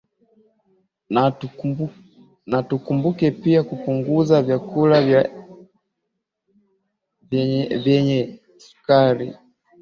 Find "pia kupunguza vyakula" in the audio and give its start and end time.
3.31-4.97